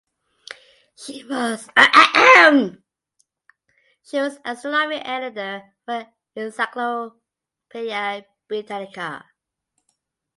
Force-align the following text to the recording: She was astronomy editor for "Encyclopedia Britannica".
She 0.95 1.23
was 1.25 1.69
astronomy 4.43 4.95
editor 4.97 5.75
for 5.85 6.07
"Encyclopedia 6.35 8.25
Britannica". 8.47 9.25